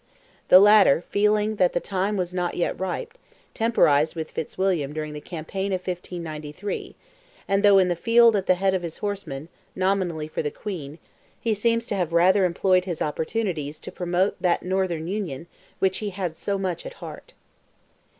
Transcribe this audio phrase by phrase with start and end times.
[0.47, 3.15] The latter, feeling that the time was not yet ripe,
[3.53, 6.95] temporized with Fitzwilliam during the campaign of 1593,
[7.47, 10.97] and though in the field at the head of his horsemen, nominally for the Queen,
[11.39, 15.45] he seems to have rather employed his opportunities to promote that Northern Union
[15.77, 17.33] which he had so much at heart.